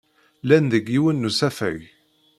Llan 0.43 0.65
deg 0.73 0.85
yiwen 0.93 1.17
n 1.21 1.27
usafag. 1.29 1.79